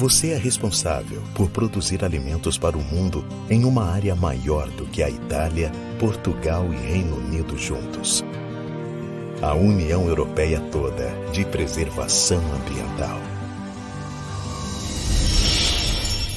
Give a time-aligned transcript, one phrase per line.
[0.00, 5.02] Você é responsável por produzir alimentos para o mundo em uma área maior do que
[5.02, 8.24] a Itália, Portugal e Reino Unido juntos.
[9.42, 13.20] A União Europeia toda de preservação ambiental.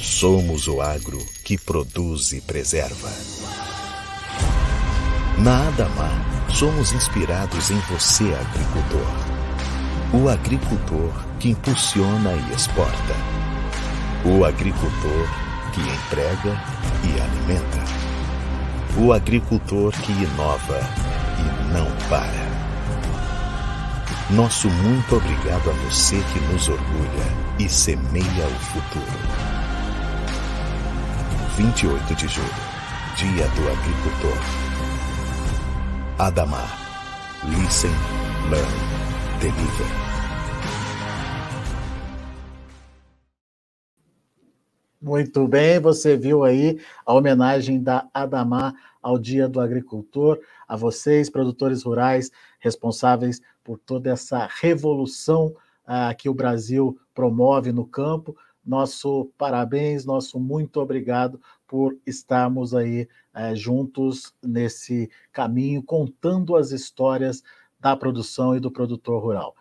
[0.01, 3.09] Somos o agro que produz e preserva.
[5.37, 10.21] Na Adamar, somos inspirados em você, agricultor.
[10.21, 13.32] O agricultor que impulsiona e exporta.
[14.25, 15.27] O agricultor
[15.73, 16.57] que entrega
[17.03, 17.83] e alimenta.
[18.97, 20.79] O agricultor que inova
[21.39, 22.53] e não para.
[24.29, 27.25] Nosso muito obrigado a você que nos orgulha
[27.59, 29.53] e semeia o futuro.
[31.57, 32.47] 28 de julho,
[33.17, 34.37] Dia do Agricultor.
[36.17, 36.79] Adamar.
[37.43, 37.91] Listen,
[38.49, 38.71] Learn,
[39.41, 40.02] Deliver.
[45.03, 51.29] Muito bem, você viu aí a homenagem da Adamar ao Dia do Agricultor, a vocês,
[51.29, 55.53] produtores rurais, responsáveis por toda essa revolução
[55.85, 58.33] ah, que o Brasil promove no campo
[58.65, 67.43] nosso parabéns, nosso muito obrigado por estarmos aí é, juntos nesse caminho, contando as histórias
[67.77, 69.53] da produção e do produtor rural.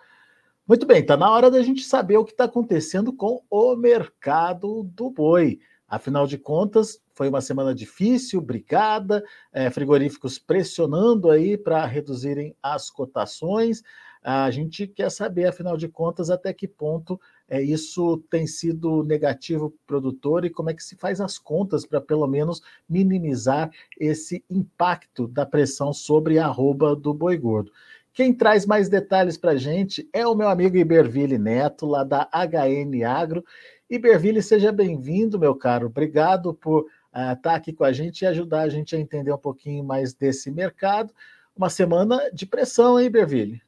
[0.66, 4.84] Muito bem, está na hora da gente saber o que está acontecendo com o mercado
[4.84, 5.58] do boi.
[5.88, 12.88] Afinal de contas, foi uma semana difícil, brigada, é, frigoríficos pressionando aí para reduzirem as
[12.88, 13.82] cotações.
[14.22, 19.68] A gente quer saber, afinal de contas, até que ponto é, isso tem sido negativo
[19.84, 23.68] para o produtor e como é que se faz as contas para pelo menos minimizar
[23.98, 27.72] esse impacto da pressão sobre a arroba do boi gordo.
[28.14, 32.28] Quem traz mais detalhes para a gente é o meu amigo Iberville Neto, lá da
[32.30, 33.42] HN Agro.
[33.88, 35.86] Iberville, seja bem-vindo, meu caro.
[35.86, 39.32] Obrigado por estar uh, tá aqui com a gente e ajudar a gente a entender
[39.32, 41.12] um pouquinho mais desse mercado.
[41.56, 43.62] Uma semana de pressão, hein, Iberville?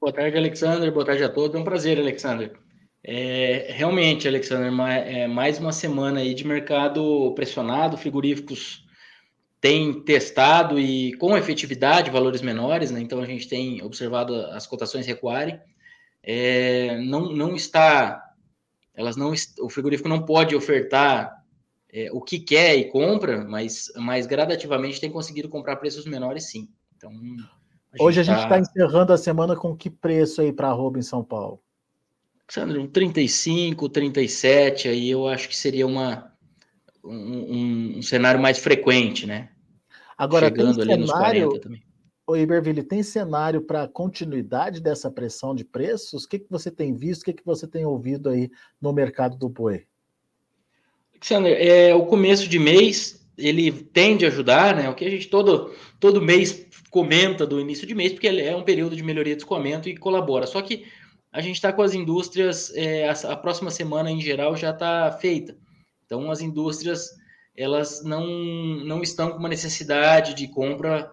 [0.00, 0.92] Boa tarde, Alexander.
[0.92, 1.56] Boa tarde a todos.
[1.56, 2.52] É um prazer, Alexander.
[3.02, 4.72] É, realmente, Alexander,
[5.06, 8.83] é mais uma semana aí de mercado pressionado, frigoríficos
[9.64, 13.00] têm testado e com efetividade valores menores, né?
[13.00, 15.58] Então a gente tem observado as cotações recuarem.
[16.22, 18.30] É, não, não está,
[18.94, 19.32] elas não,
[19.62, 21.42] o frigorífico não pode ofertar
[21.90, 26.68] é, o que quer e compra, mas, mas gradativamente tem conseguido comprar preços menores, sim.
[26.98, 27.10] Então
[27.98, 30.98] a hoje a gente está tá encerrando a semana com que preço aí para arroba
[30.98, 31.58] em São Paulo?
[32.50, 36.30] Sandro, um 35, 37, aí eu acho que seria uma,
[37.02, 39.48] um, um cenário mais frequente, né?
[40.16, 41.82] Agora, Chegando tem ali cenário, nos 40 também.
[42.26, 46.24] O Iberville, tem cenário para continuidade dessa pressão de preços?
[46.24, 49.36] O que, que você tem visto, o que, que você tem ouvido aí no mercado
[49.36, 49.86] do boi?
[51.12, 54.88] Alexander, é, o começo de mês, ele tende a ajudar, né?
[54.88, 58.56] O que a gente todo, todo mês comenta do início de mês, porque ele é
[58.56, 60.46] um período de melhoria de escoamento e colabora.
[60.46, 60.86] Só que
[61.32, 65.10] a gente está com as indústrias, é, a, a, próxima semana em geral já está
[65.12, 65.56] feita.
[66.06, 67.10] Então, as indústrias
[67.56, 71.12] elas não, não estão com uma necessidade de compra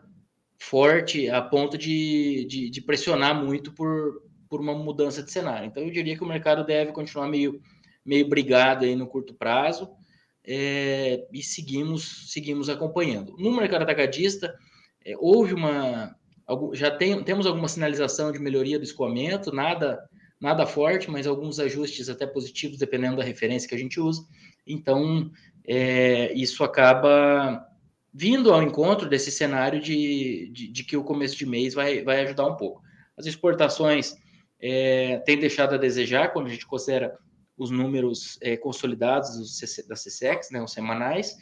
[0.57, 5.67] forte a ponto de, de, de, pressionar muito por, por uma mudança de cenário.
[5.67, 7.61] Então, eu diria que o mercado deve continuar meio,
[8.05, 9.89] meio brigado aí no curto prazo
[10.45, 13.35] é, e seguimos, seguimos acompanhando.
[13.37, 14.53] No mercado atacadista,
[15.03, 16.15] é, houve uma,
[16.73, 19.99] já tem, temos alguma sinalização de melhoria do escoamento, nada
[20.41, 24.25] nada forte, mas alguns ajustes até positivos, dependendo da referência que a gente usa.
[24.65, 25.29] Então,
[25.67, 27.65] é, isso acaba
[28.13, 32.21] vindo ao encontro desse cenário de, de, de, que o começo de mês vai, vai
[32.21, 32.81] ajudar um pouco.
[33.17, 34.15] As exportações
[34.59, 37.17] é, têm deixado a desejar quando a gente considera
[37.57, 41.37] os números é, consolidados da CSEX, né, os semanais,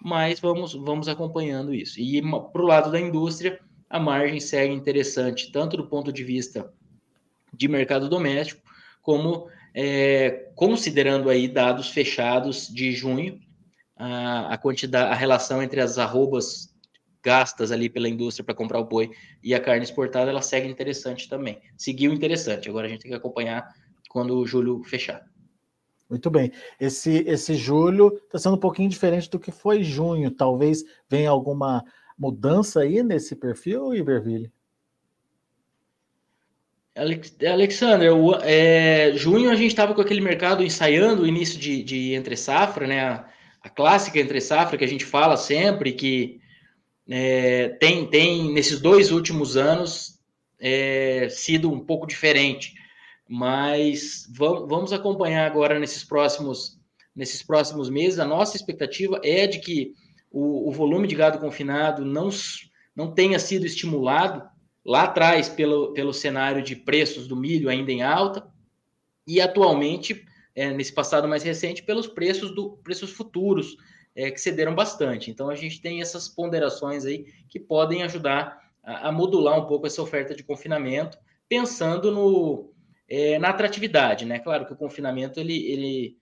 [0.00, 2.00] mas vamos, vamos acompanhando isso.
[2.00, 6.72] E para o lado da indústria, a margem segue interessante, tanto do ponto de vista
[7.54, 8.62] de mercado doméstico,
[9.00, 13.38] como é, considerando aí dados fechados de junho,
[13.96, 16.72] a, a quantidade, a relação entre as arrobas
[17.22, 19.10] gastas ali pela indústria para comprar o boi
[19.42, 21.60] e a carne exportada, ela segue interessante também.
[21.76, 22.68] Seguiu interessante.
[22.68, 23.66] Agora a gente tem que acompanhar
[24.08, 25.24] quando o julho fechar.
[26.10, 26.52] Muito bem.
[26.78, 30.30] Esse, esse julho está sendo um pouquinho diferente do que foi junho.
[30.30, 31.82] Talvez venha alguma
[32.18, 34.52] mudança aí nesse perfil, Iberville?
[36.94, 38.12] Alexander,
[38.42, 42.86] é, junho a gente estava com aquele mercado ensaiando o início de, de entre safra,
[42.86, 43.24] né?
[43.62, 46.40] A, clássica entre safra que a gente fala sempre, que
[47.08, 50.20] é, tem, tem nesses dois últimos anos
[50.60, 52.74] é, sido um pouco diferente.
[53.28, 56.78] mas vamos acompanhar agora nesses próximos,
[57.14, 58.18] nesses próximos meses.
[58.18, 59.94] A nossa expectativa é de que
[60.30, 62.28] o, o volume de gado confinado não,
[62.94, 64.42] não tenha sido estimulado
[64.84, 68.46] lá atrás pelo, pelo cenário de preços do milho ainda em alta
[69.26, 73.76] e atualmente, é, nesse passado mais recente, pelos preços, do, preços futuros
[74.14, 75.30] é, que cederam bastante.
[75.30, 79.86] Então a gente tem essas ponderações aí que podem ajudar a, a modular um pouco
[79.86, 81.18] essa oferta de confinamento,
[81.48, 82.72] pensando no,
[83.08, 84.38] é, na atratividade, né?
[84.38, 86.16] Claro que o confinamento ele, ele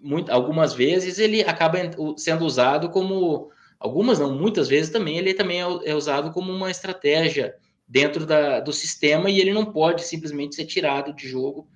[0.00, 1.78] muito, algumas vezes ele acaba
[2.16, 3.50] sendo usado como
[3.80, 7.54] algumas não, muitas vezes também ele também é, é usado como uma estratégia
[7.86, 11.68] dentro da, do sistema e ele não pode simplesmente ser tirado de jogo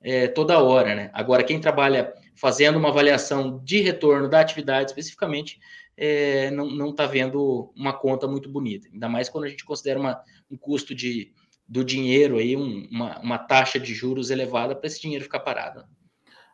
[0.00, 1.10] é, toda hora, né?
[1.12, 5.58] Agora quem trabalha fazendo uma avaliação de retorno da atividade especificamente
[5.96, 10.22] é, não está vendo uma conta muito bonita, ainda mais quando a gente considera uma,
[10.48, 11.32] um custo de
[11.68, 15.84] do dinheiro aí, um, uma, uma taxa de juros elevada para esse dinheiro ficar parado.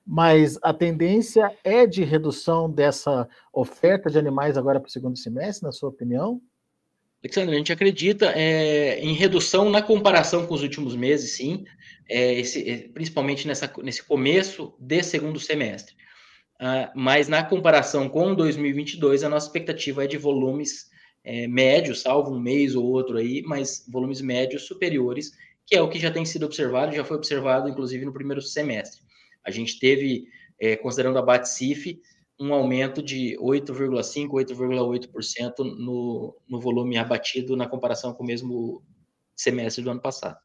[0.05, 5.65] Mas a tendência é de redução dessa oferta de animais agora para o segundo semestre,
[5.65, 6.43] na sua opinião?
[7.25, 11.65] Alexandre, a gente acredita é, em redução na comparação com os últimos meses, sim,
[12.07, 15.95] é, esse, é, principalmente nessa, nesse começo de segundo semestre.
[16.61, 20.91] Uh, mas na comparação com 2022, a nossa expectativa é de volumes
[21.25, 25.33] é, médios, salvo um mês ou outro aí, mas volumes médios superiores,
[25.67, 29.01] que é o que já tem sido observado, já foi observado inclusive no primeiro semestre.
[29.43, 30.29] A gente teve,
[30.61, 31.99] é, considerando a BATCIF,
[32.39, 38.83] um aumento de 8,5%, 8,8% no, no volume abatido na comparação com o mesmo
[39.35, 40.39] semestre do ano passado.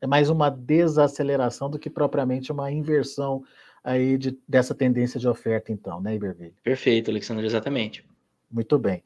[0.00, 3.42] É mais uma desaceleração do que propriamente uma inversão
[3.82, 6.54] aí de, dessa tendência de oferta, então, né, Iberville?
[6.62, 8.04] Perfeito, Alexandre, exatamente.
[8.50, 9.02] Muito bem.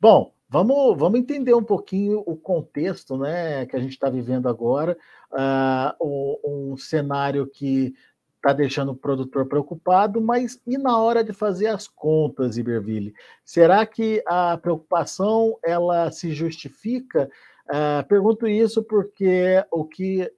[0.00, 4.98] Bom, Vamos, vamos entender um pouquinho o contexto né, que a gente está vivendo agora,
[5.30, 7.94] uh, um, um cenário que
[8.40, 13.14] está deixando o produtor preocupado, mas e na hora de fazer as contas, Iberville?
[13.44, 17.30] Será que a preocupação ela se justifica?
[17.68, 20.30] Uh, pergunto isso porque o que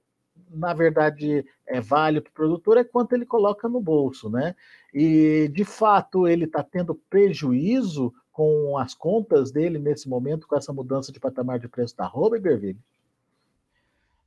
[0.51, 4.53] na verdade é vale para o produtor é quanto ele coloca no bolso, né?
[4.93, 10.73] E de fato ele está tendo prejuízo com as contas dele nesse momento, com essa
[10.73, 12.79] mudança de patamar de preço da arroba, Iberville?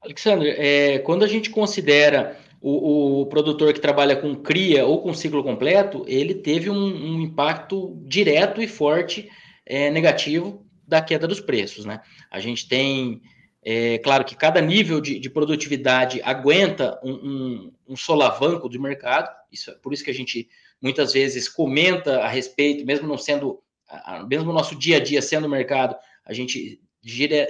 [0.01, 5.15] Alexandre, é, quando a gente considera o, o, produtor que trabalha com cria ou com
[5.15, 9.31] ciclo completo, ele teve um, um impacto direto e forte
[9.65, 11.85] é, negativo da queda dos preços.
[11.85, 12.01] Né?
[12.31, 13.21] A gente tem,
[13.63, 19.31] é, claro que cada nível de, de produtividade aguenta um, um, um, solavanco do mercado,
[19.53, 20.49] isso, é por isso que a gente
[20.81, 23.63] muitas vezes comenta a respeito, mesmo não sendo
[24.29, 26.81] mesmo no nosso dia a dia sendo mercado, a gente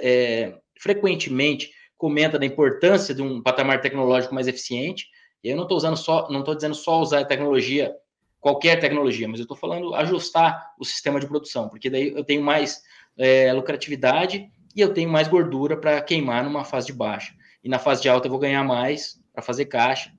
[0.03, 5.09] é, frequentemente comenta da importância de um patamar tecnológico mais eficiente.
[5.43, 7.95] Eu não estou usando só, não estou dizendo só usar tecnologia,
[8.41, 12.43] qualquer tecnologia, mas eu estou falando ajustar o sistema de produção, porque daí eu tenho
[12.43, 12.83] mais
[13.17, 17.35] é, lucratividade e eu tenho mais gordura para queimar numa fase de baixa.
[17.63, 20.13] E na fase de alta eu vou ganhar mais para fazer caixa,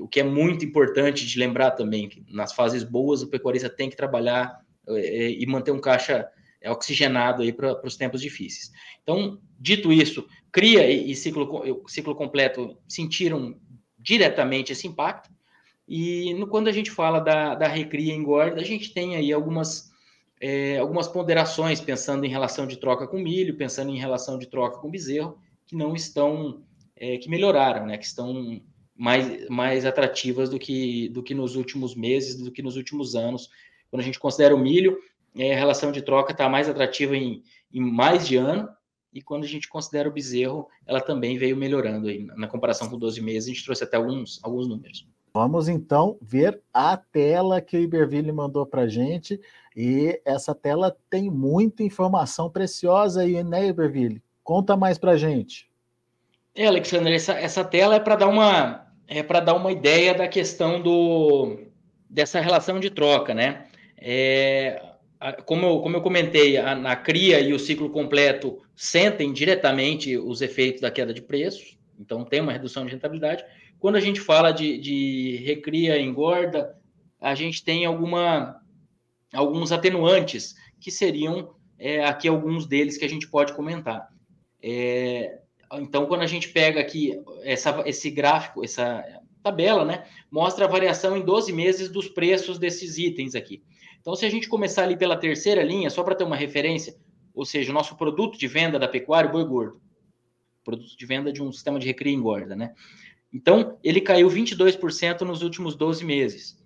[0.00, 3.88] o que é muito importante de lembrar também, que nas fases boas o pecuarista tem
[3.88, 6.28] que trabalhar é, e manter um caixa
[6.64, 8.72] é, oxigenado aí para os tempos difíceis.
[9.02, 13.54] Então, dito isso, cria e ciclo, ciclo completo sentiram
[13.98, 15.30] diretamente esse impacto.
[15.86, 19.30] E no, quando a gente fala da, da recria e engorda, a gente tem aí
[19.30, 19.90] algumas,
[20.40, 24.78] é, algumas ponderações pensando em relação de troca com milho, pensando em relação de troca
[24.78, 26.62] com bezerro, que não estão,
[26.96, 27.98] é, que melhoraram, né?
[27.98, 28.62] Que estão
[28.96, 33.50] mais, mais atrativas do que, do que nos últimos meses, do que nos últimos anos,
[33.90, 34.98] quando a gente considera o milho,
[35.36, 38.68] é, a relação de troca está mais atrativa em, em mais de ano,
[39.12, 42.26] e quando a gente considera o bezerro, ela também veio melhorando aí.
[42.36, 45.06] Na comparação com 12 meses, a gente trouxe até alguns, alguns números.
[45.32, 49.40] Vamos então ver a tela que o Iberville mandou para a gente.
[49.76, 54.22] E essa tela tem muita informação preciosa aí, né, Iberville?
[54.42, 55.68] Conta mais para a gente.
[56.54, 60.26] É, Alexandre, essa, essa tela é para dar uma é para dar uma ideia da
[60.26, 61.58] questão do
[62.08, 63.66] dessa relação de troca, né?
[63.98, 64.93] É,
[65.32, 70.42] como, eu, como eu comentei, a, na cria e o ciclo completo sentem diretamente os
[70.42, 73.44] efeitos da queda de preços, então tem uma redução de rentabilidade.
[73.78, 76.76] Quando a gente fala de, de recria e engorda,
[77.20, 78.60] a gente tem alguma,
[79.32, 84.08] alguns atenuantes, que seriam é, aqui alguns deles que a gente pode comentar.
[84.62, 85.38] É,
[85.74, 89.04] então, quando a gente pega aqui essa, esse gráfico, essa
[89.42, 93.62] tabela, né, mostra a variação em 12 meses dos preços desses itens aqui.
[94.04, 96.94] Então, se a gente começar ali pela terceira linha, só para ter uma referência,
[97.34, 99.80] ou seja, o nosso produto de venda da pecuária, o boi gordo,
[100.62, 102.74] produto de venda de um sistema de recria e engorda, né?
[103.32, 106.62] Então, ele caiu 22% nos últimos 12 meses.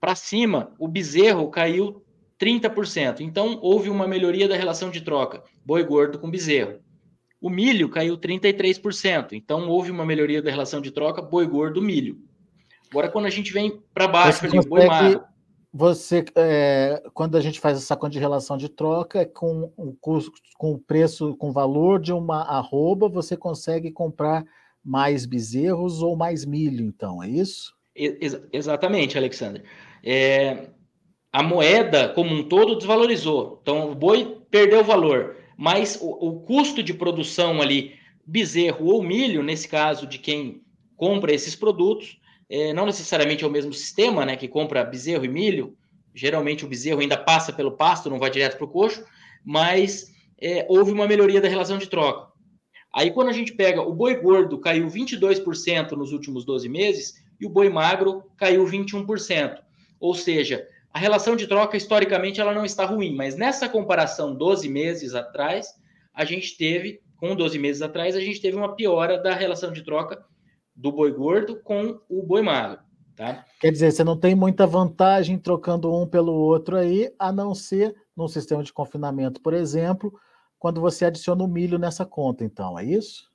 [0.00, 2.02] Para cima, o bezerro caiu
[2.40, 3.20] 30%.
[3.20, 6.80] Então, houve uma melhoria da relação de troca, boi gordo com bezerro.
[7.38, 9.34] O milho caiu 33%.
[9.34, 12.18] Então, houve uma melhoria da relação de troca, boi gordo, milho.
[12.90, 15.35] Agora, quando a gente vem para baixo, ali, boi magro.
[15.78, 19.94] Você, é, quando a gente faz essa conta de relação de troca, é com o
[20.00, 24.42] custo, com o preço, com o valor de uma arroba, você consegue comprar
[24.82, 27.74] mais bezerros ou mais milho, então, é isso?
[27.94, 29.64] Ex exatamente, Alexandre.
[30.02, 30.70] É,
[31.30, 33.58] a moeda como um todo desvalorizou.
[33.60, 37.92] Então, o boi perdeu valor, mas o, o custo de produção ali,
[38.24, 40.62] bezerro ou milho, nesse caso de quem
[40.96, 42.18] compra esses produtos,
[42.48, 45.76] é, não necessariamente é o mesmo sistema, né, que compra bezerro e milho,
[46.14, 49.04] geralmente o bezerro ainda passa pelo pasto, não vai direto para o coxo,
[49.44, 52.32] mas é, houve uma melhoria da relação de troca.
[52.94, 57.44] Aí quando a gente pega o boi gordo caiu 22% nos últimos 12 meses e
[57.44, 59.58] o boi magro caiu 21%.
[60.00, 64.68] Ou seja, a relação de troca historicamente ela não está ruim, mas nessa comparação 12
[64.68, 65.74] meses atrás,
[66.14, 69.82] a gente teve com 12 meses atrás, a gente teve uma piora da relação de
[69.82, 70.24] troca
[70.76, 72.84] do boi gordo com o boi magro.
[73.16, 73.46] Tá?
[73.58, 77.94] Quer dizer, você não tem muita vantagem trocando um pelo outro aí, a não ser
[78.14, 80.12] num sistema de confinamento, por exemplo,
[80.58, 83.30] quando você adiciona o milho nessa conta, então, é isso?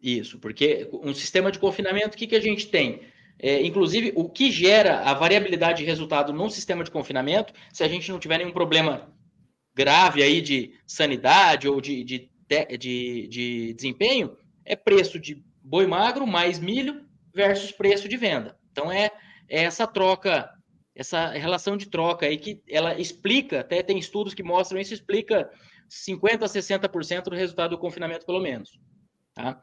[0.00, 3.02] Isso, porque um sistema de confinamento, o que, que a gente tem?
[3.40, 7.88] É, inclusive, o que gera a variabilidade de resultado num sistema de confinamento, se a
[7.88, 9.12] gente não tiver nenhum problema
[9.74, 12.30] grave aí de sanidade ou de, de,
[12.78, 18.56] de, de desempenho, é preço de boi magro mais milho versus preço de venda.
[18.72, 19.10] Então é,
[19.48, 20.50] é essa troca,
[20.94, 25.50] essa relação de troca aí que ela explica, até tem estudos que mostram isso, explica
[25.90, 28.78] 50% a 60% do resultado do confinamento, pelo menos.
[29.34, 29.62] Tá?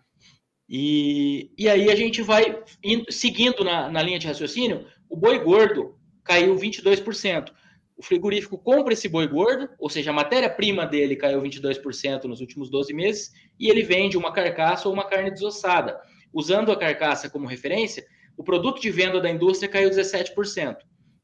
[0.70, 5.40] E, e aí a gente vai indo, seguindo na, na linha de raciocínio, o boi
[5.40, 7.52] gordo caiu 22%.
[7.98, 12.70] O frigorífico compra esse boi gordo, ou seja, a matéria-prima dele caiu 22% nos últimos
[12.70, 16.00] 12 meses, e ele vende uma carcaça ou uma carne desossada.
[16.34, 20.78] Usando a carcaça como referência, o produto de venda da indústria caiu 17%.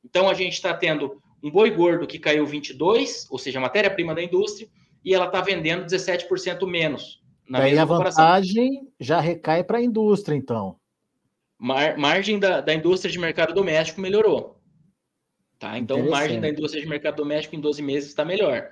[0.03, 4.15] Então a gente está tendo um boi gordo que caiu 22%, ou seja, a matéria-prima
[4.15, 4.69] da indústria,
[5.03, 7.21] e ela está vendendo 17% menos.
[7.49, 10.77] Na Daí a vantagem já recai para a indústria, então.
[11.59, 14.60] Mar margem da, da indústria de mercado doméstico melhorou.
[15.61, 15.77] Tá?
[15.77, 18.71] Então, margem da indústria de mercado doméstico em 12 meses está melhor.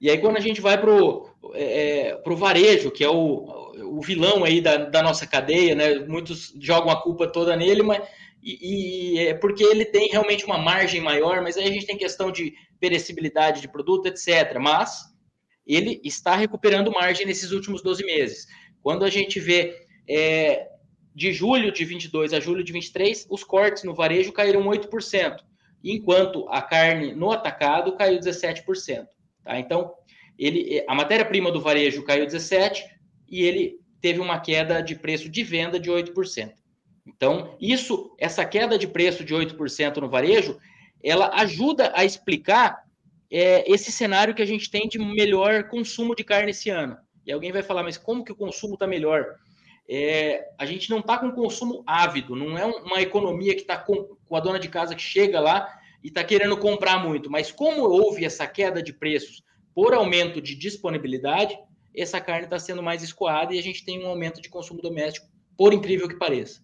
[0.00, 4.00] E aí, quando a gente vai para o é, é varejo, que é o, o
[4.00, 6.00] vilão aí da, da, nossa cadeia, né?
[6.00, 8.02] muitos jogam a culpa toda nele, mas
[8.42, 11.96] e, e, é porque ele tem realmente uma margem maior, mas aí a gente tem
[11.96, 14.58] questão de perecibilidade de produto, etc.
[14.60, 15.04] Mas
[15.64, 18.48] ele está recuperando margem nesses últimos 12 meses.
[18.82, 20.70] Quando a gente vê é,
[21.14, 25.36] de julho de 22 a julho de 23, os cortes no varejo caíram 8%
[25.92, 29.06] enquanto a carne no atacado caiu 17%.
[29.44, 29.58] Tá?
[29.58, 29.92] Então,
[30.38, 32.82] ele, a matéria-prima do varejo caiu 17%
[33.28, 36.52] e ele teve uma queda de preço de venda de 8%.
[37.06, 40.58] Então, isso, essa queda de preço de 8% no varejo,
[41.02, 42.84] ela ajuda a explicar
[43.30, 46.96] é, esse cenário que a gente tem de melhor consumo de carne esse ano.
[47.24, 49.36] E alguém vai falar, mas como que o consumo está melhor?
[49.88, 54.16] É, a gente não está com consumo ávido, não é uma economia que está com,
[54.26, 57.82] com, a dona de casa que chega lá e está querendo comprar muito, mas como
[57.82, 61.56] houve essa queda de preços por aumento de disponibilidade,
[61.94, 65.28] essa carne está sendo mais escoada e a gente tem um aumento de consumo doméstico,
[65.56, 66.60] por incrível que pareça.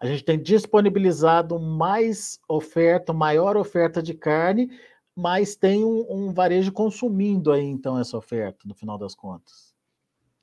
[0.00, 4.70] A gente tem disponibilizado mais oferta, maior oferta de carne,
[5.14, 9.67] mas tem um, um varejo consumindo aí então essa oferta, no final das contas.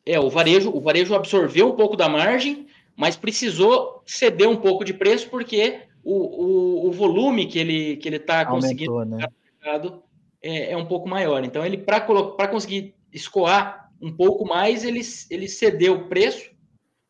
[0.06, 4.86] É, o varejo, o varejo absorveu um pouco da margem, mas precisou ceder um pouco
[4.86, 9.28] de preço porque o, o, o volume que ele que ele está conseguindo né?
[9.60, 10.04] mercado
[10.42, 11.44] é, é, um pouco maior.
[11.44, 16.52] Então ele para conseguir escoar um pouco mais ele, ele cedeu o preço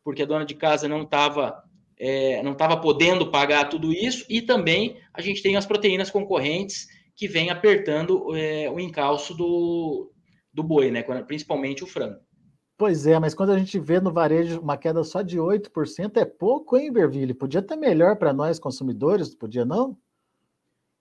[0.02, 1.62] porque a dona de casa não estava
[1.98, 6.86] é, não estava podendo pagar tudo isso e também a gente tem as proteínas concorrentes
[7.14, 10.12] que vem apertando é, o encalço do,
[10.52, 11.02] do boi, né?
[11.26, 12.20] Principalmente o frango.
[12.78, 16.24] Pois é, mas quando a gente vê no varejo uma queda só de 8%, é
[16.26, 17.32] pouco, hein, Berville?
[17.32, 19.96] Podia ter melhor para nós consumidores, podia não?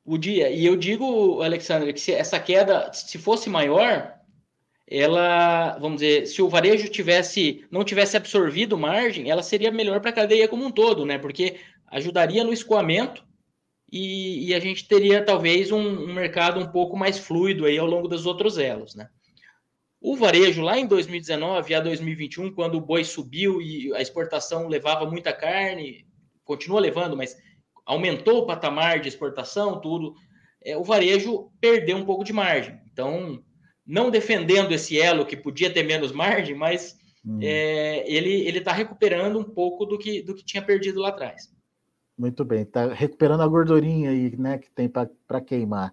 [0.05, 0.49] Podia.
[0.49, 4.15] E eu digo, Alexandre, que se essa queda, se fosse maior,
[4.87, 10.11] ela, vamos dizer, se o varejo tivesse não tivesse absorvido margem, ela seria melhor para
[10.11, 11.17] a cadeia como um todo, né?
[11.17, 13.25] Porque ajudaria no escoamento
[13.91, 17.87] e, e a gente teria talvez um, um mercado um pouco mais fluido aí ao
[17.87, 19.09] longo dos outros elos, né?
[20.07, 25.09] O varejo, lá em 2019 a 2021, quando o boi subiu e a exportação levava
[25.09, 26.05] muita carne,
[26.43, 27.35] continua levando, mas
[27.83, 30.13] aumentou o patamar de exportação, tudo,
[30.63, 32.79] é, o varejo perdeu um pouco de margem.
[32.93, 33.43] Então,
[33.83, 36.95] não defendendo esse elo que podia ter menos margem, mas
[37.25, 37.39] hum.
[37.41, 41.51] é, ele está recuperando um pouco do que, do que tinha perdido lá atrás.
[42.15, 45.91] Muito bem, está recuperando a gordurinha aí, né, que tem para queimar.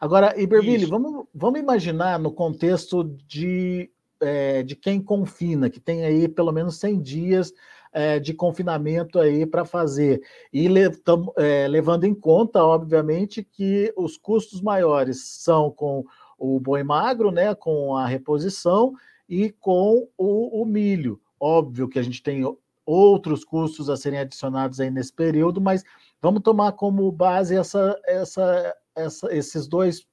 [0.00, 3.90] Agora, Iberville, vamos, vamos imaginar no contexto de,
[4.20, 7.52] é, de quem confina, que tem aí pelo menos 100 dias
[7.92, 10.22] é, de confinamento aí para fazer.
[10.52, 16.04] E le, tam, é, levando em conta, obviamente, que os custos maiores são com
[16.38, 18.94] o boi magro, né, com a reposição
[19.28, 21.20] e com o, o milho.
[21.40, 22.44] Óbvio que a gente tem
[22.86, 25.84] outros custos a serem adicionados aí nesse período, mas
[26.22, 30.06] vamos tomar como base essa, essa essa, esses dois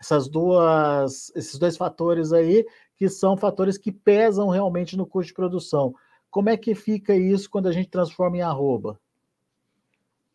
[0.00, 2.64] essas duas esses dois fatores aí
[2.96, 5.94] que são fatores que pesam realmente no custo de produção.
[6.30, 9.00] Como é que fica isso quando a gente transforma em arroba?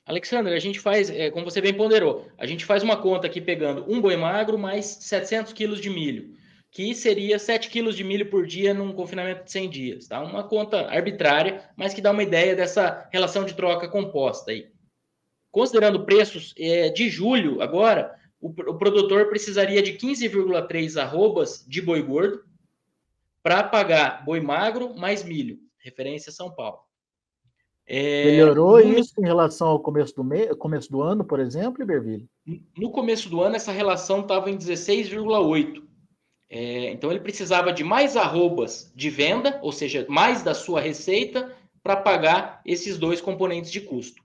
[0.06, 3.40] Alexandre, a gente faz, é, como você bem ponderou, a gente faz uma conta aqui
[3.40, 6.36] pegando um boi magro mais 700 quilos de milho,
[6.70, 10.08] que seria 7 quilos de milho por dia num confinamento de 100 dias.
[10.08, 10.22] Tá?
[10.22, 14.68] Uma conta arbitrária, mas que dá uma ideia dessa relação de troca composta aí.
[15.54, 22.02] Considerando preços é, de julho, agora, o, o produtor precisaria de 15,3 arrobas de boi
[22.02, 22.44] gordo
[23.44, 26.80] para pagar boi magro mais milho, referência São Paulo.
[27.86, 31.84] É, Melhorou no, isso em relação ao começo do, me, começo do ano, por exemplo,
[31.84, 32.28] Iberville?
[32.76, 35.84] No começo do ano, essa relação estava em 16,8.
[36.50, 41.56] É, então, ele precisava de mais arrobas de venda, ou seja, mais da sua receita,
[41.84, 44.23] para pagar esses dois componentes de custo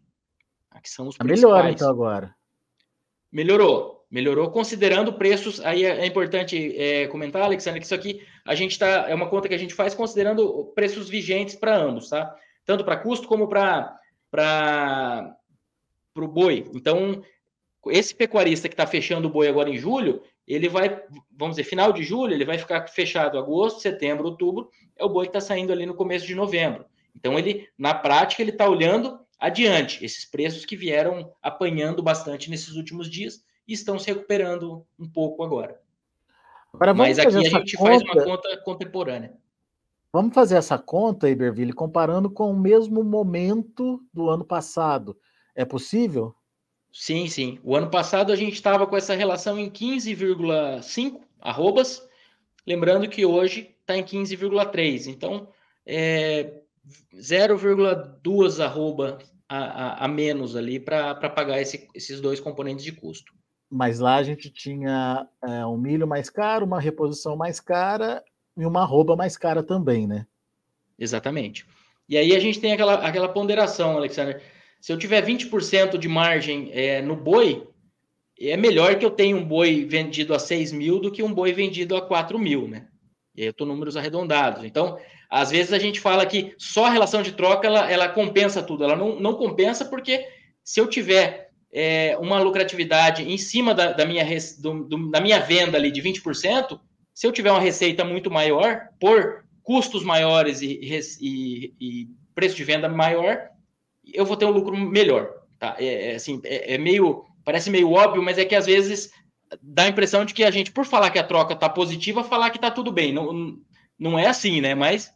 [0.80, 1.52] que são os tá principais.
[1.52, 2.34] Melhora então agora.
[3.30, 5.60] Melhorou, melhorou considerando preços.
[5.60, 9.28] Aí é, é importante é, comentar, Alexandre, que isso aqui a gente tá é uma
[9.28, 12.34] conta que a gente faz considerando preços vigentes para ambos, tá?
[12.64, 13.94] Tanto para custo como para
[14.30, 15.34] para
[16.16, 16.68] o boi.
[16.74, 17.22] Então,
[17.86, 21.92] esse pecuarista que está fechando o boi agora em julho, ele vai, vamos dizer, final
[21.92, 25.72] de julho, ele vai ficar fechado agosto, setembro, outubro, é o boi que está saindo
[25.72, 26.84] ali no começo de novembro.
[27.14, 30.04] Então, ele, na prática, ele está olhando adiante.
[30.04, 35.42] Esses preços que vieram apanhando bastante nesses últimos dias e estão se recuperando um pouco
[35.42, 35.80] agora.
[36.72, 37.90] agora Mas aqui a gente conta...
[37.90, 39.36] faz uma conta contemporânea.
[40.12, 45.16] Vamos fazer essa conta, Iberville, comparando com o mesmo momento do ano passado.
[45.54, 46.34] É possível?
[46.90, 47.58] Sim, sim.
[47.62, 52.02] O ano passado a gente estava com essa relação em 15,5 arrobas,
[52.66, 55.06] lembrando que hoje está em 15,3.
[55.08, 55.48] Então,
[55.84, 56.54] é,
[57.14, 63.32] 0,2 arroba a, a, a, menos ali para pagar esse, esses dois componentes de custo.
[63.70, 68.22] Mas lá a gente tinha é, um milho mais caro, uma reposição mais cara
[68.56, 70.26] e uma arroba mais cara também, né?
[70.98, 71.66] Exatamente.
[72.08, 74.42] E aí a gente tem aquela, aquela ponderação, Alexander.
[74.80, 77.68] Se eu tiver 20% de margem é, no boi,
[78.40, 81.52] é melhor que eu tenha um boi vendido a 6 mil do que um boi
[81.52, 82.88] vendido a 4 mil, né?
[83.34, 84.64] E aí eu estou números arredondados.
[84.64, 84.98] Então,
[85.30, 88.84] às vezes a gente fala que só a relação de troca ela, ela compensa tudo.
[88.84, 90.26] Ela não, não compensa porque
[90.64, 94.24] se eu tiver é, uma lucratividade em cima da, da minha,
[94.58, 96.80] do, do, da minha venda ali de 20%,
[97.14, 100.80] se eu tiver uma receita muito maior, por custos maiores e,
[101.20, 103.50] e, e preço de venda maior,
[104.14, 105.30] eu vou ter um lucro melhor.
[105.58, 105.76] Tá?
[105.78, 107.24] É, é assim, é, é, meio.
[107.44, 109.10] Parece meio óbvio, mas é que às vezes
[109.62, 112.50] dá a impressão de que a gente, por falar que a troca está positiva, falar
[112.50, 113.12] que está tudo bem.
[113.12, 113.58] Não,
[113.98, 114.74] não é assim, né?
[114.74, 115.12] Mas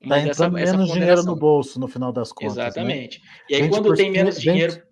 [0.00, 2.56] Está entrando essa, menos dinheiro no bolso no final das contas.
[2.56, 2.66] Né?
[2.66, 3.20] Exatamente.
[3.20, 3.26] Né?
[3.50, 4.82] E aí, quando tem menos dinheiro.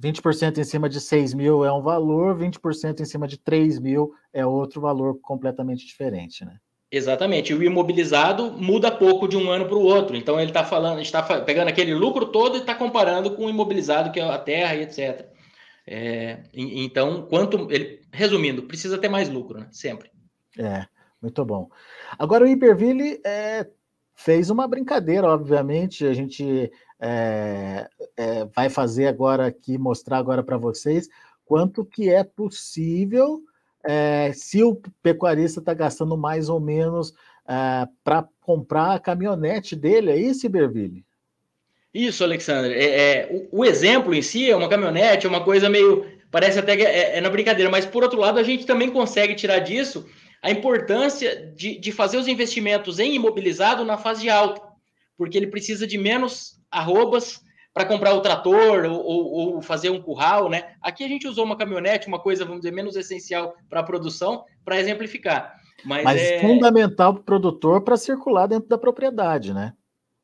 [0.00, 4.12] 20% em cima de 6 mil é um valor, 20% em cima de 3 mil
[4.32, 6.56] é outro valor completamente diferente, né?
[6.90, 7.52] Exatamente.
[7.52, 10.16] E o imobilizado muda pouco de um ano para o outro.
[10.16, 14.10] Então ele está falando, está pegando aquele lucro todo e está comparando com o imobilizado,
[14.10, 15.28] que é a terra e etc.
[15.86, 19.68] É, então, quanto ele, resumindo, precisa ter mais lucro, né?
[19.70, 20.10] Sempre.
[20.58, 20.86] É,
[21.20, 21.68] muito bom.
[22.18, 23.66] Agora o Iberville é,
[24.18, 26.04] fez uma brincadeira, obviamente.
[26.04, 31.08] A gente é, é, vai fazer agora aqui, mostrar agora para vocês
[31.44, 33.40] quanto que é possível
[33.82, 37.14] é, se o pecuarista está gastando mais ou menos
[38.04, 41.02] para comprar a caminhonete dele, é isso, Iberville?
[41.94, 42.74] Isso, Alexandre.
[42.74, 46.04] É, é, o, o, exemplo em si é uma caminhonete, é uma coisa meio.
[46.30, 49.34] Parece até que é, é na brincadeira, mas por outro lado, a gente também consegue
[49.34, 50.06] tirar disso
[50.42, 54.62] a importância de, de fazer os investimentos em imobilizado na fase alta,
[55.16, 57.40] porque ele precisa de menos arrobas
[57.74, 60.74] para comprar o trator ou, ou, ou, fazer um curral, né?
[60.82, 64.44] Aqui a gente usou uma caminhonete, uma coisa, vamos dizer, menos essencial para a produção,
[64.64, 65.54] para exemplificar.
[65.84, 69.74] Mas, Mas é fundamental para o produtor para circular dentro da propriedade, né?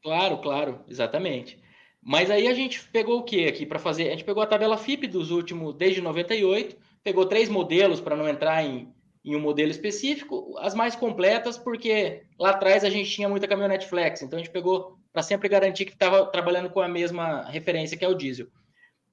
[0.02, 1.58] Claro, claro, exatamente.
[2.02, 4.08] Mas aí a gente pegou o que aqui para fazer?
[4.08, 8.28] A gente pegou a tabela FIP dos últimos, desde 98, pegou três modelos para não
[8.28, 8.92] entrar em,
[9.24, 13.88] em um modelo específico, as mais completas, porque lá atrás a gente tinha muita caminhonete
[13.88, 17.96] flex, então a gente pegou para sempre garantir que estava trabalhando com a mesma referência
[17.96, 18.48] que é o diesel.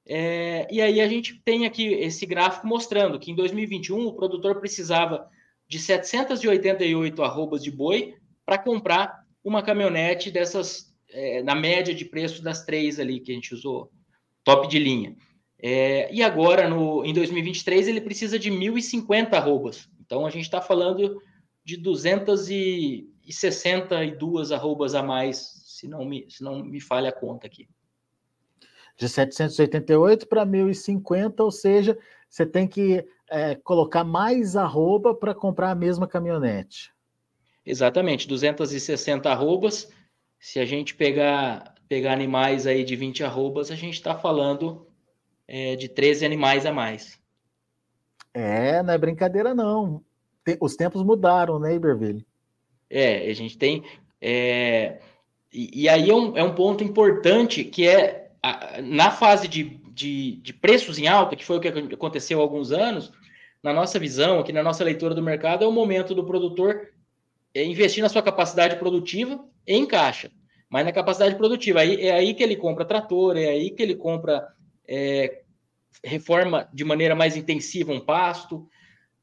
[0.06, 4.60] É, e aí a gente tem aqui esse gráfico mostrando que em 2021 o produtor
[4.60, 5.30] precisava
[5.68, 12.44] de 788 arrobas de boi para comprar uma caminhonete dessas, é, na média de preço
[12.44, 13.90] das três ali que a gente usou,
[14.44, 15.16] top de linha.
[15.64, 19.88] É, e agora, no, em 2023, ele precisa de 1.050 arrobas.
[20.12, 21.22] Então, a gente está falando
[21.64, 27.70] de 262 arrobas a mais, se não me, se não me falha a conta aqui.
[28.98, 31.98] De 788 para 1.050, ou seja,
[32.28, 36.92] você tem que é, colocar mais arroba para comprar a mesma caminhonete.
[37.66, 39.90] Exatamente, 260 arrobas.
[40.38, 44.86] Se a gente pegar, pegar animais aí de 20 arrobas, a gente está falando
[45.48, 47.21] é, de 13 animais a mais.
[48.34, 50.04] É, não é brincadeira não.
[50.60, 52.26] os tempos mudaram, né, Iberville?
[52.90, 53.84] É, a gente tem.
[54.22, 55.00] É,
[55.52, 59.64] e, e, aí é um, é um ponto importante que é a, na fase de,
[59.94, 63.12] de, de preços em alta, que foi o que aconteceu há alguns anos,
[63.62, 66.90] na nossa visão, aqui na nossa leitura do mercado, é o momento do produtor
[67.54, 70.32] é, investir na sua capacidade produtiva em caixa,
[70.70, 71.82] mas na capacidade produtiva.
[71.82, 74.48] Aí, é aí que ele compra trator, é aí que ele compra,
[74.88, 75.42] é,
[76.04, 78.68] reforma de maneira mais intensiva um pasto,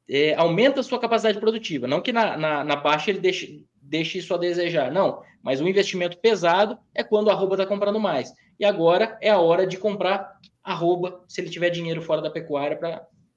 [0.09, 1.87] é, aumenta a sua capacidade produtiva.
[1.87, 5.23] Não que na, na, na, baixa ele deixe, deixe isso a desejar, não.
[5.43, 8.33] Mas o investimento pesado é quando a arroba está comprando mais.
[8.59, 12.79] E agora é a hora de comprar arroba, se ele tiver dinheiro fora da pecuária,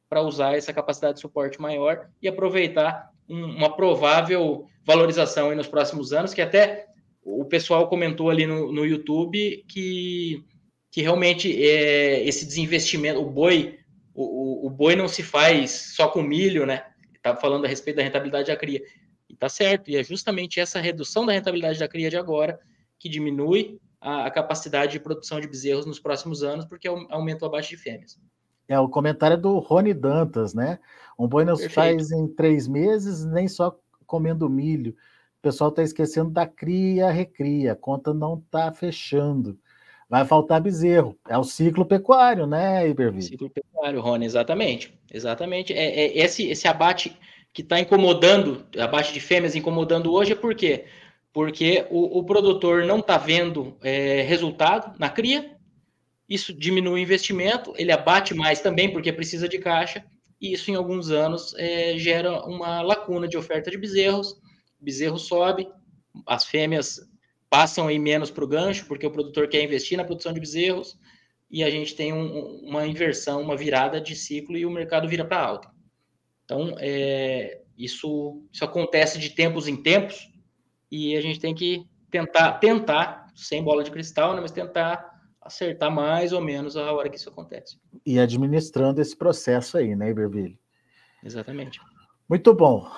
[0.09, 6.11] para usar essa capacidade de suporte maior e aproveitar um, uma provável valorização nos próximos
[6.11, 6.87] anos, que até
[7.23, 10.43] o pessoal comentou ali no, no YouTube que,
[10.91, 13.80] que realmente é, esse desinvestimento, o boi,
[14.13, 16.86] o, o, boi não se faz só com milho, né?
[17.15, 18.82] Estava falando a respeito da rentabilidade da cria.
[19.30, 22.60] E tá certo, e é justamente essa redução da rentabilidade da cria de agora
[22.99, 27.47] que diminui a, a capacidade de produção de bezerros nos próximos anos, porque aumenta o
[27.47, 28.19] abate de fêmeas.
[28.67, 30.77] É o comentário do Rony Dantas, né?
[31.17, 34.91] Um boi não se faz em três meses, nem só comendo milho.
[34.91, 39.58] O pessoal está esquecendo da cria recria, a conta não está fechando.
[40.12, 41.17] Vai faltar bezerro.
[41.30, 43.24] É o ciclo pecuário, né, Iberville?
[43.24, 44.93] Ciclo pecuário, Rony, exatamente.
[45.10, 45.71] Exatamente.
[45.71, 47.17] É, é esse, esse abate
[47.54, 50.84] que está incomodando, abate de fêmeas incomodando hoje, é por quê?
[51.32, 55.56] Porque o, o produtor não está vendo é, resultado na cria,
[56.28, 60.04] isso diminui o investimento, ele abate mais também porque precisa de caixa,
[60.41, 64.36] e isso em alguns anos é, gera uma lacuna de oferta de bezerros,
[64.78, 65.69] bezerro sobe,
[66.28, 67.00] as fêmeas
[67.51, 70.97] passam aí menos para o gancho, porque o produtor quer investir na produção de bezerros,
[71.51, 75.25] e a gente tem um, uma inversão, uma virada de ciclo e o mercado vira
[75.25, 75.69] para alta.
[76.45, 80.31] Então, é, isso, isso acontece de tempos em tempos,
[80.89, 85.11] e a gente tem que tentar, tentar, sem bola de cristal, né, mas tentar
[85.41, 87.77] acertar mais ou menos a hora que isso acontece.
[88.05, 90.57] E administrando esse processo aí, né, Iberville?
[91.21, 91.81] Exatamente.
[92.29, 92.89] Muito bom.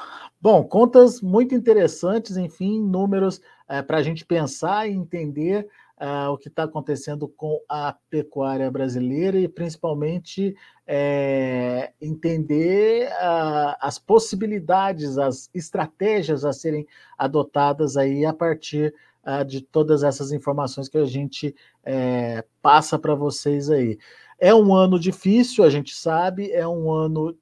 [0.43, 6.37] Bom, contas muito interessantes, enfim, números é, para a gente pensar e entender uh, o
[6.37, 10.53] que está acontecendo com a pecuária brasileira e principalmente
[10.85, 16.85] é, entender uh, as possibilidades, as estratégias a serem
[17.17, 18.93] adotadas aí a partir
[19.25, 23.97] uh, de todas essas informações que a gente é, passa para vocês aí.
[24.37, 27.33] É um ano difícil, a gente sabe, é um ano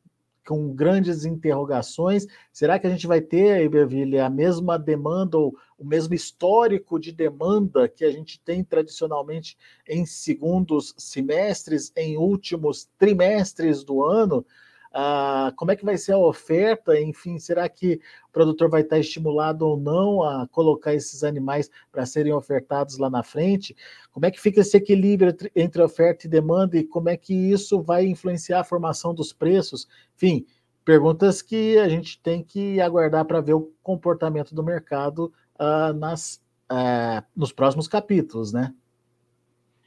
[0.48, 2.26] com grandes interrogações.
[2.52, 7.12] Será que a gente vai ter, Iberville, a mesma demanda ou o mesmo histórico de
[7.12, 14.46] demanda que a gente tem tradicionalmente em segundos semestres, em últimos trimestres do ano?
[14.94, 17.00] Ah, como é que vai ser a oferta?
[17.00, 22.06] Enfim, será que o produtor vai estar estimulado ou não a colocar esses animais para
[22.06, 23.76] serem ofertados lá na frente?
[24.12, 27.82] Como é que fica esse equilíbrio entre oferta e demanda e como é que isso
[27.82, 29.88] vai influenciar a formação dos preços?
[30.16, 30.46] Enfim,
[30.84, 36.42] perguntas que a gente tem que aguardar para ver o comportamento do mercado uh, nas,
[36.70, 38.74] uh, nos próximos capítulos, né?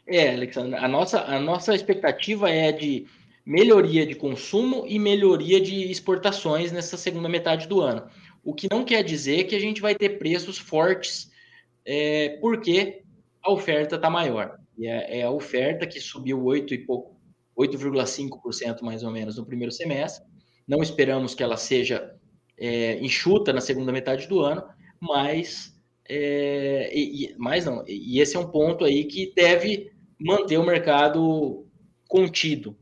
[0.06, 3.06] É, Alexandre, a nossa, a nossa expectativa é de
[3.44, 8.09] melhoria de consumo e melhoria de exportações nessa segunda metade do ano.
[8.42, 11.30] O que não quer dizer que a gente vai ter preços fortes,
[11.85, 13.02] é, porque
[13.42, 14.59] a oferta está maior.
[14.78, 17.16] E é, é, a oferta que subiu 8 e pouco,
[17.57, 20.24] 8,5% mais ou menos no primeiro semestre.
[20.66, 22.14] Não esperamos que ela seja
[22.59, 24.64] é, enxuta na segunda metade do ano,
[25.00, 25.78] mas,
[26.09, 31.66] é, e, mas não, e esse é um ponto aí que deve manter o mercado
[32.09, 32.76] contido.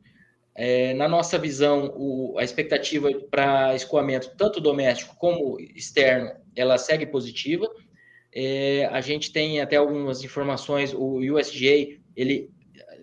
[0.54, 7.06] É, na nossa visão, o, a expectativa para escoamento, tanto doméstico como externo, ela segue
[7.06, 7.66] positiva.
[8.34, 12.50] É, a gente tem até algumas informações, o USDA, ele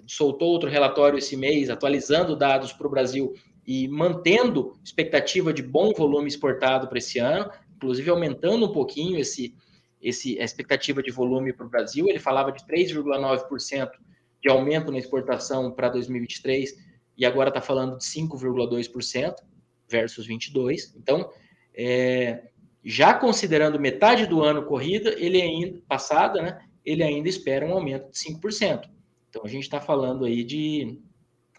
[0.08, 3.34] soltou outro relatório esse mês, atualizando dados para o Brasil
[3.66, 9.56] e mantendo expectativa de bom volume exportado para esse ano, inclusive aumentando um pouquinho esse,
[10.02, 12.08] esse, a expectativa de volume para o Brasil.
[12.08, 13.92] Ele falava de 3,9%
[14.42, 16.89] de aumento na exportação para 2023
[17.20, 19.36] e agora está falando de 5,2%
[19.88, 20.94] versus 22%.
[20.96, 21.30] Então,
[21.76, 22.44] é,
[22.84, 28.10] já considerando metade do ano corrida, ele ainda passada, né, ele ainda espera um aumento
[28.10, 28.90] de 5%.
[29.30, 30.98] Então, a gente está falando aí de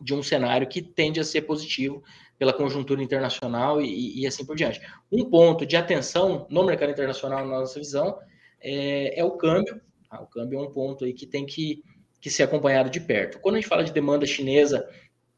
[0.01, 2.03] de um cenário que tende a ser positivo
[2.39, 4.81] pela conjuntura internacional e, e assim por diante.
[5.13, 8.19] Um ponto de atenção no mercado internacional, na nossa visão,
[8.61, 9.79] é, é o câmbio.
[10.09, 11.85] Ah, o câmbio é um ponto aí que tem que,
[12.21, 13.39] que ser acompanhado de perto.
[13.41, 14.89] Quando a gente fala de demanda chinesa,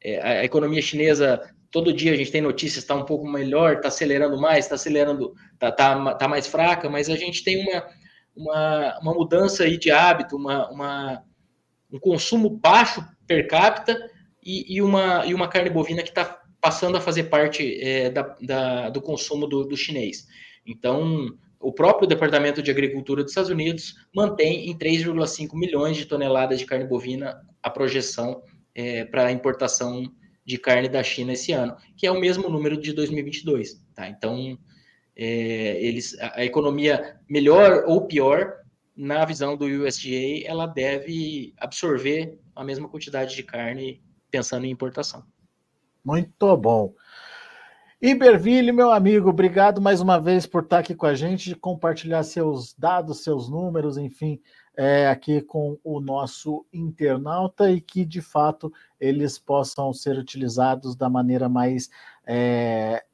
[0.04, 3.88] é, a economia chinesa, todo dia a gente tem notícias, está um pouco melhor, está
[3.88, 7.86] acelerando mais, está acelerando, está tá, tá mais fraca, mas a gente tem uma,
[8.36, 11.22] uma, uma mudança aí de hábito, uma, uma,
[11.92, 13.98] um consumo baixo per capita,
[14.44, 18.36] e, e, uma, e uma carne bovina que está passando a fazer parte é, da,
[18.40, 20.26] da, do consumo do, do, chinês.
[20.66, 21.28] Então,
[21.60, 26.66] o próprio Departamento de Agricultura dos Estados Unidos mantém em 3,5 milhões de toneladas de
[26.66, 28.42] carne bovina a projeção
[28.74, 30.10] é, para a importação
[30.44, 33.84] de carne da China esse ano, que é o mesmo número de 2022.
[33.94, 34.08] Tá?
[34.08, 34.58] Então,
[35.16, 38.62] é, eles, a economia melhor ou pior,
[38.96, 45.24] na visão do USDA, ela deve absorver a mesma quantidade de carne pensando em importação.
[46.04, 46.94] Muito bom.
[48.00, 52.74] Iberville, meu amigo, obrigado mais uma vez por estar aqui com a gente, compartilhar seus
[52.74, 54.40] dados, seus números, enfim,
[54.76, 61.10] é, aqui com o nosso internauta e que, de fato, eles possam ser utilizados da
[61.10, 61.90] maneira mais
[62.26, 63.04] é,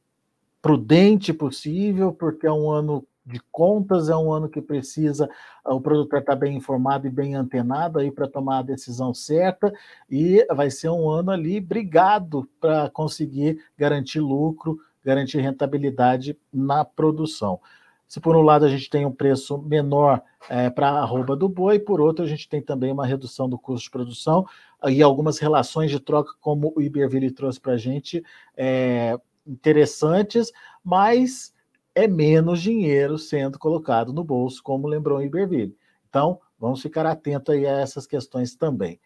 [0.63, 5.29] prudente possível, porque é um ano de contas, é um ano que precisa
[5.63, 9.73] ah, o produtor estar bem informado e bem antenado aí para tomar a decisão certa,
[10.11, 17.61] e vai ser um ano ali brigado para conseguir garantir lucro, garantir rentabilidade na produção.
[18.09, 21.47] Se por um lado a gente tem um preço menor é, para a arroba do
[21.47, 24.47] boi, por outro a gente tem também uma redução do custo de produção
[24.87, 28.25] e algumas relações de troca, como o Iberville trouxe para a gente,
[28.57, 29.15] é,
[29.47, 30.51] interessantes,
[30.83, 31.55] mas
[31.95, 35.77] é menos dinheiro sendo colocado no bolso, como lembrou Iberville.
[36.09, 38.99] Então, vamos ficar atentos aí a essas questões também.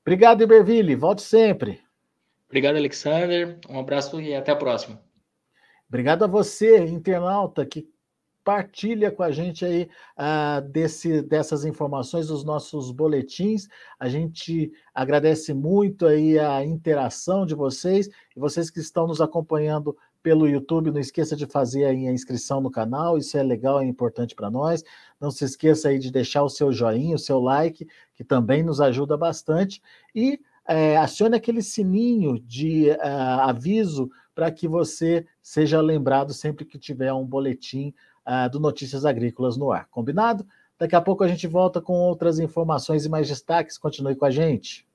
[0.00, 0.96] Obrigado, Iberville.
[0.96, 1.80] Volte sempre.
[2.48, 3.58] Obrigado, Alexander.
[3.68, 5.00] Um abraço e até a próxima.
[5.88, 7.88] Obrigado a você, internauta, que
[8.44, 13.68] partilha com a gente aí uh, desse, dessas informações, os nossos boletins.
[13.98, 19.96] A gente agradece muito aí a interação de vocês e vocês que estão nos acompanhando
[20.22, 20.90] pelo YouTube.
[20.90, 24.50] Não esqueça de fazer aí a inscrição no canal, isso é legal, é importante para
[24.50, 24.82] nós.
[25.20, 28.80] Não se esqueça aí de deixar o seu joinha, o seu like, que também nos
[28.80, 29.82] ajuda bastante.
[30.14, 36.78] E é, acione aquele sininho de uh, aviso para que você seja lembrado sempre que
[36.78, 37.92] tiver um boletim
[38.26, 39.88] uh, do Notícias Agrícolas no ar.
[39.90, 40.46] Combinado?
[40.78, 43.78] Daqui a pouco a gente volta com outras informações e mais destaques.
[43.78, 44.86] Continue com a gente.